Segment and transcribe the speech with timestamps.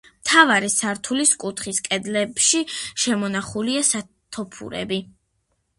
[0.21, 2.63] მთავარი სართულის კუთხის კედლებში
[3.05, 5.03] შემონახულია სათოფურები.